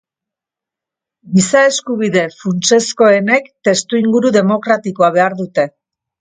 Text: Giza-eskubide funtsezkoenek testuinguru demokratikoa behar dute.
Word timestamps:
Giza-eskubide 1.35 2.23
funtsezkoenek 2.39 3.51
testuinguru 3.69 4.33
demokratikoa 4.39 5.13
behar 5.21 5.39
dute. 5.45 5.69